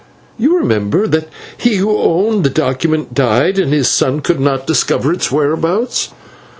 [0.39, 5.13] You remember that he who owned the document died, and his son could not discover
[5.13, 6.09] its whereabouts.